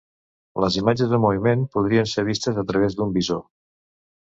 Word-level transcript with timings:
Les 0.63 0.77
imatges 0.81 1.13
en 1.17 1.21
moviment 1.25 1.67
podien 1.77 2.11
ser 2.15 2.25
vistes 2.31 2.59
a 2.65 2.67
través 2.73 2.99
d'un 2.99 3.17
visor. 3.21 3.47